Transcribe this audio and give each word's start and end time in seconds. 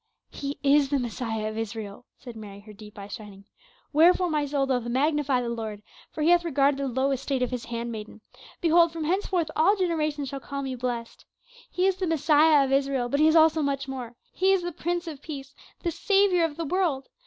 "He 0.31 0.57
is 0.63 0.89
the 0.89 0.97
Messiah 0.97 1.47
of 1.47 1.59
Israel," 1.59 2.07
said 2.17 2.35
Mary, 2.35 2.59
her 2.61 2.73
deep 2.73 2.97
eyes 2.97 3.11
shining. 3.13 3.45
"Wherefore 3.93 4.31
my 4.31 4.47
soul 4.47 4.65
doth 4.65 4.85
magnify 4.85 5.41
the 5.43 5.49
Lord, 5.49 5.83
for 6.11 6.23
he 6.23 6.31
hath 6.31 6.43
regarded 6.43 6.79
the 6.79 6.87
low 6.87 7.11
estate 7.11 7.43
of 7.43 7.51
his 7.51 7.65
hand 7.65 7.91
maiden; 7.91 8.21
behold 8.61 8.91
from 8.91 9.03
henceforth 9.03 9.51
all 9.55 9.75
generations 9.75 10.29
shall 10.29 10.39
call 10.39 10.63
me 10.63 10.73
blessed. 10.73 11.23
He 11.69 11.85
is 11.85 11.97
the 11.97 12.07
Messiah 12.07 12.65
of 12.65 12.71
Israel, 12.71 13.09
but 13.09 13.19
he 13.19 13.27
is 13.27 13.35
also 13.35 13.61
much 13.61 13.87
more, 13.87 14.15
he 14.33 14.51
is 14.51 14.63
the 14.63 14.71
Prince 14.71 15.05
of 15.05 15.21
Peace, 15.21 15.53
the 15.83 15.91
Saviour 15.91 16.45
of 16.45 16.57
the 16.57 16.65
world. 16.65 17.07